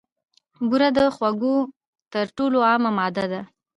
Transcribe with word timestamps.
بوره 0.67 0.89
د 0.97 0.99
خوږو 1.15 1.55
تر 2.13 2.25
ټولو 2.37 2.57
عامه 2.69 2.91
ماده 2.97 3.25
ده. 3.31 3.41